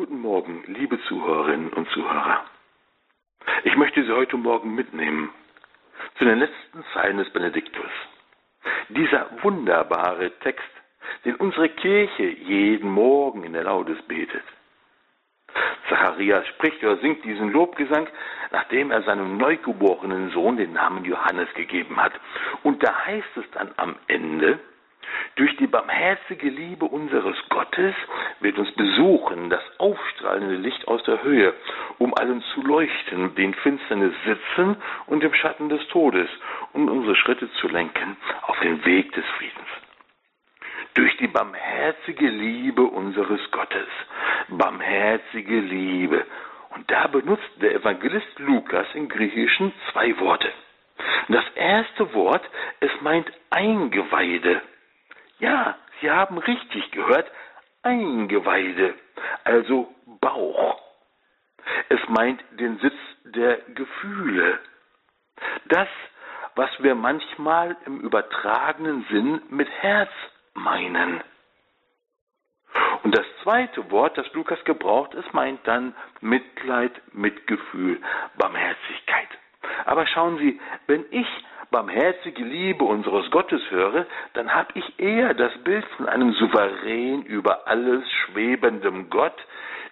[0.00, 2.46] Guten Morgen, liebe Zuhörerinnen und Zuhörer.
[3.64, 5.28] Ich möchte Sie heute Morgen mitnehmen
[6.16, 7.90] zu den letzten Zeilen des Benediktus.
[8.88, 10.70] Dieser wunderbare Text,
[11.26, 14.42] den unsere Kirche jeden Morgen in der Laudes betet.
[15.90, 18.08] Zacharias spricht oder singt diesen Lobgesang,
[18.52, 22.14] nachdem er seinem neugeborenen Sohn den Namen Johannes gegeben hat.
[22.62, 24.60] Und da heißt es dann am Ende,
[25.36, 27.94] durch die barmherzige Liebe unseres Gottes
[28.40, 31.54] wird uns besuchen das aufstrahlende Licht aus der Höhe,
[31.98, 36.28] um allen zu leuchten, die in Finsternis sitzen und im Schatten des Todes,
[36.72, 39.68] um unsere Schritte zu lenken auf den Weg des Friedens.
[40.94, 43.88] Durch die barmherzige Liebe unseres Gottes.
[44.48, 46.26] Barmherzige Liebe.
[46.74, 50.52] Und da benutzt der Evangelist Lukas im Griechischen zwei Worte.
[51.28, 52.42] Das erste Wort,
[52.80, 54.62] es meint Eingeweide.
[55.40, 57.30] Ja, Sie haben richtig gehört,
[57.82, 58.94] Eingeweide,
[59.44, 60.80] also Bauch.
[61.88, 62.94] Es meint den Sitz
[63.24, 64.58] der Gefühle.
[65.66, 65.88] Das,
[66.56, 70.10] was wir manchmal im übertragenen Sinn mit Herz
[70.52, 71.22] meinen.
[73.02, 78.00] Und das zweite Wort, das Lukas gebraucht, es meint dann Mitleid, Mitgefühl,
[78.36, 79.28] Barmherzigkeit.
[79.86, 81.26] Aber schauen Sie, wenn ich
[81.70, 87.66] barmherzige Liebe unseres Gottes höre, dann habe ich eher das Bild von einem souverän über
[87.66, 89.36] alles schwebendem Gott,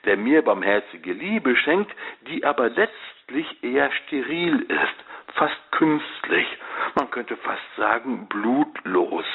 [0.04, 1.90] der mir barmherzige Liebe schenkt,
[2.22, 6.46] die aber letztlich eher steril ist, fast künstlich,
[6.94, 9.26] man könnte fast sagen blutlos.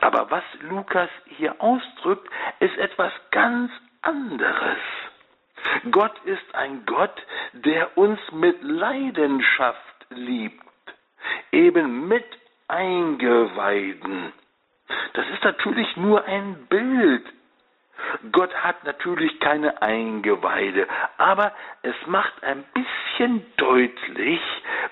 [0.00, 2.28] Aber was Lukas hier ausdrückt,
[2.60, 3.70] ist etwas ganz
[4.02, 4.78] anderes.
[5.90, 7.14] Gott ist ein Gott,
[7.52, 10.64] der uns mit Leidenschaft liebt,
[11.52, 12.24] eben mit
[12.68, 14.32] Eingeweiden.
[15.14, 17.24] Das ist natürlich nur ein Bild.
[18.32, 20.86] Gott hat natürlich keine Eingeweide,
[21.18, 24.40] aber es macht ein bisschen deutlich,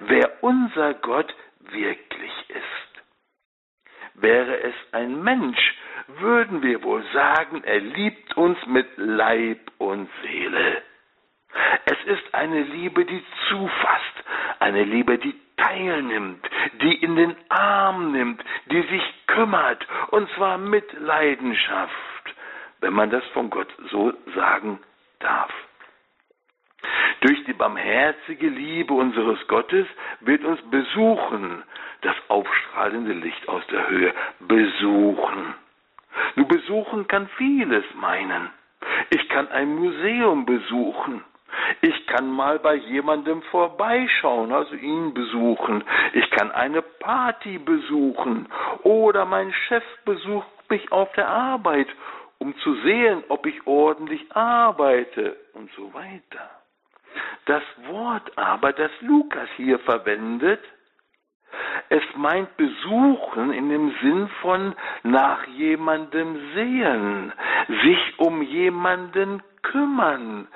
[0.00, 3.02] wer unser Gott wirklich ist.
[4.14, 5.74] Wäre es ein Mensch,
[6.18, 10.82] würden wir wohl sagen, er liebt uns mit Leib und Seele.
[11.84, 14.24] Es ist eine Liebe, die zufasst,
[14.60, 16.48] eine Liebe, die teilnimmt,
[16.82, 22.34] die in den Arm nimmt, die sich kümmert, und zwar mit Leidenschaft,
[22.80, 24.78] wenn man das von Gott so sagen
[25.20, 25.52] darf.
[27.20, 29.86] Durch die barmherzige Liebe unseres Gottes
[30.20, 31.64] wird uns besuchen,
[32.02, 35.54] das aufstrahlende Licht aus der Höhe, besuchen.
[36.36, 38.50] Nur besuchen kann vieles meinen.
[39.10, 41.24] Ich kann ein Museum besuchen.
[41.82, 45.84] Ich kann mal bei jemandem vorbeischauen, also ihn besuchen.
[46.12, 48.48] Ich kann eine Party besuchen.
[48.82, 51.88] Oder mein Chef besucht mich auf der Arbeit,
[52.38, 56.50] um zu sehen, ob ich ordentlich arbeite und so weiter.
[57.46, 60.60] Das Wort aber, das Lukas hier verwendet,
[61.90, 67.32] es meint besuchen in dem Sinn von nach jemandem sehen,
[67.82, 70.48] sich um jemanden kümmern,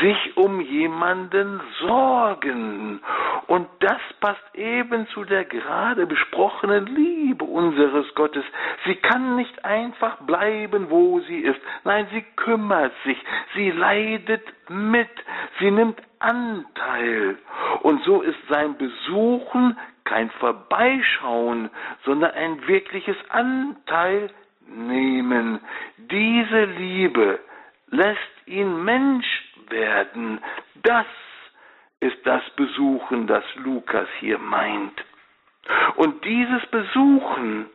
[0.00, 3.00] sich um jemanden sorgen.
[3.46, 8.44] Und das passt eben zu der gerade besprochenen Liebe unseres Gottes.
[8.86, 11.60] Sie kann nicht einfach bleiben, wo sie ist.
[11.84, 13.18] Nein, sie kümmert sich,
[13.54, 15.10] sie leidet mit,
[15.58, 17.38] sie nimmt Anteil.
[17.82, 21.70] Und so ist sein Besuchen kein Vorbeischauen,
[22.04, 24.30] sondern ein wirkliches Anteil
[24.66, 25.60] nehmen.
[25.96, 27.38] Diese Liebe
[27.88, 29.26] lässt ihn Mensch
[29.68, 30.40] werden.
[30.82, 31.06] Das
[32.00, 35.04] ist das Besuchen, das Lukas hier meint.
[35.96, 37.66] Und dieses Besuchen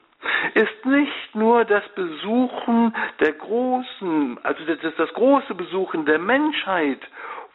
[0.53, 7.00] ist nicht nur das Besuchen der großen, also das, das große Besuchen der Menschheit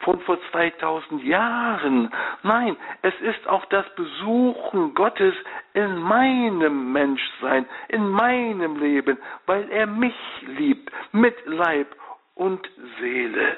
[0.03, 2.11] von vor 2000 Jahren.
[2.43, 5.33] Nein, es ist auch das Besuchen Gottes
[5.73, 10.15] in meinem Menschsein, in meinem Leben, weil er mich
[10.47, 11.87] liebt, mit Leib
[12.35, 12.67] und
[12.99, 13.57] Seele.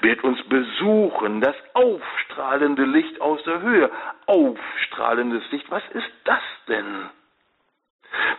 [0.00, 3.90] Wird uns besuchen, das aufstrahlende Licht aus der Höhe.
[4.26, 7.10] Aufstrahlendes Licht, was ist das denn?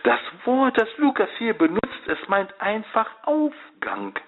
[0.02, 4.18] Das Wort, das Lukas hier benutzt, es meint einfach Aufgang.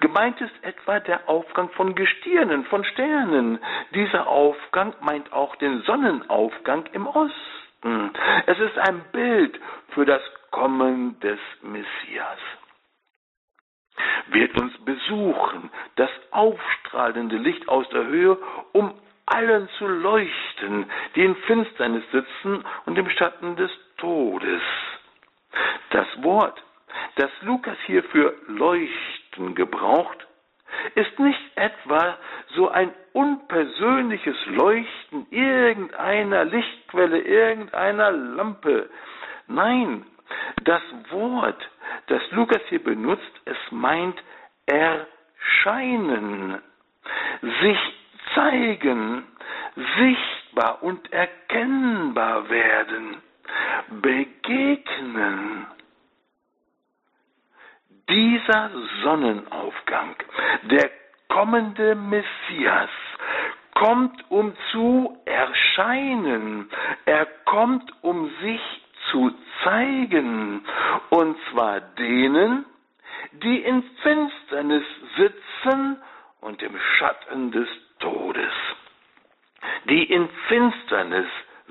[0.00, 3.58] Gemeint ist etwa der Aufgang von Gestirnen, von Sternen.
[3.94, 8.12] Dieser Aufgang meint auch den Sonnenaufgang im Osten.
[8.46, 9.58] Es ist ein Bild
[9.90, 12.38] für das Kommen des Messias.
[14.28, 18.38] Wird uns besuchen, das aufstrahlende Licht aus der Höhe,
[18.72, 18.94] um
[19.26, 24.62] allen zu leuchten, die in Finsternis sitzen und im Schatten des Todes.
[25.90, 26.62] Das Wort,
[27.16, 30.26] das Lukas hier für leuchten Leuchten gebraucht?
[30.94, 32.18] Ist nicht etwa
[32.54, 38.88] so ein unpersönliches Leuchten irgendeiner Lichtquelle, irgendeiner Lampe?
[39.46, 40.04] Nein,
[40.64, 41.68] das Wort,
[42.08, 44.22] das Lukas hier benutzt, es meint
[44.66, 46.60] erscheinen,
[47.62, 47.78] sich
[48.34, 49.24] zeigen,
[49.96, 53.16] sichtbar und erkennbar werden,
[54.02, 55.66] begegnen.
[58.08, 58.70] Dieser
[59.02, 60.16] Sonnenaufgang,
[60.62, 60.90] der
[61.28, 62.90] kommende Messias,
[63.74, 66.70] kommt, um zu erscheinen.
[67.04, 68.60] Er kommt, um sich
[69.10, 69.32] zu
[69.62, 70.64] zeigen.
[71.10, 72.64] Und zwar denen,
[73.32, 74.84] die in Finsternis
[75.16, 75.96] sitzen
[76.40, 77.68] und im Schatten des
[78.00, 78.52] Todes.
[79.88, 81.26] Die in Finsternis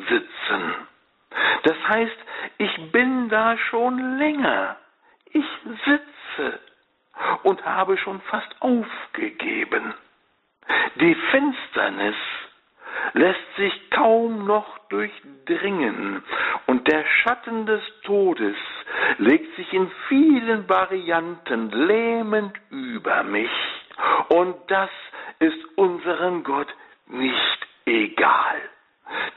[0.10, 0.76] sitzen.
[1.64, 2.18] Das heißt,
[2.58, 4.78] ich bin da schon länger.
[5.34, 5.46] Ich
[5.86, 6.17] sitze
[7.44, 9.94] und habe schon fast aufgegeben.
[10.96, 12.16] Die Finsternis
[13.14, 16.24] lässt sich kaum noch durchdringen
[16.66, 18.56] und der Schatten des Todes
[19.18, 23.52] legt sich in vielen Varianten lähmend über mich
[24.30, 24.90] und das
[25.40, 26.74] ist unseren Gott
[27.08, 28.62] nicht egal.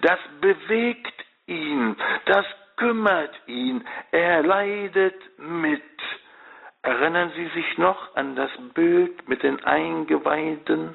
[0.00, 1.96] Das bewegt ihn,
[2.26, 2.46] das
[2.76, 5.14] kümmert ihn, er leidet.
[7.00, 10.94] Erinnern Sie sich noch an das Bild mit den Eingeweiden?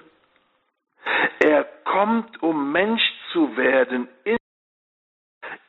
[1.44, 4.38] Er kommt, um Mensch zu werden in,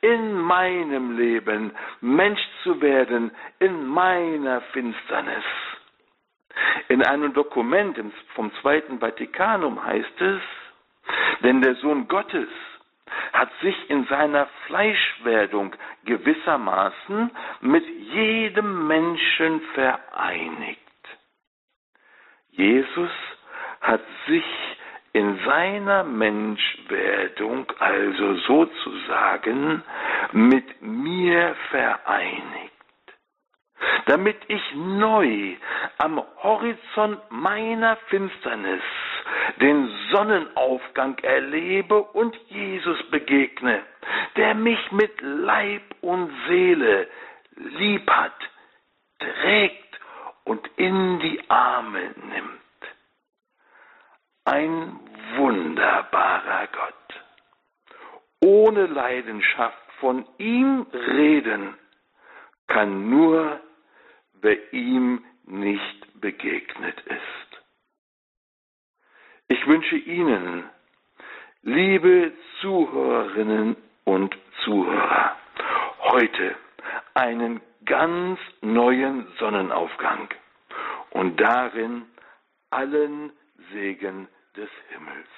[0.01, 5.43] in meinem Leben, Mensch zu werden in meiner Finsternis.
[6.89, 7.97] In einem Dokument
[8.35, 10.41] vom Zweiten Vatikanum heißt es,
[11.41, 12.47] denn der Sohn Gottes
[13.37, 15.75] hat sich in seiner Fleischwerdung
[16.05, 17.29] gewissermaßen
[17.61, 20.79] mit jedem Menschen vereinigt.
[22.49, 23.11] Jesus
[23.81, 24.43] hat sich
[25.13, 29.83] in seiner Menschwerdung also sozusagen
[30.31, 32.73] mit mir vereinigt,
[34.07, 35.55] damit ich neu
[35.99, 38.81] am Horizont meiner Finsternis
[39.61, 43.83] den Sonnenaufgang erlebe und Jesus begegne,
[44.35, 47.07] der mich mit Leib und Seele
[47.55, 48.37] lieb hat,
[49.19, 49.99] trägt
[50.43, 52.57] und in die Arme nimmt.
[54.45, 54.99] Ein
[55.35, 56.93] wunderbarer Gott.
[58.39, 61.73] Ohne Leidenschaft von ihm reden
[62.67, 63.59] kann nur,
[64.41, 67.46] wer ihm nicht begegnet ist.
[69.49, 70.69] Ich wünsche Ihnen,
[71.61, 74.35] liebe Zuhörerinnen und
[74.65, 75.37] Zuhörer,
[75.99, 76.55] heute
[77.13, 80.27] einen ganz neuen Sonnenaufgang
[81.11, 82.03] und darin
[82.71, 83.31] allen
[83.71, 84.27] Segen
[84.57, 85.29] des Himmels.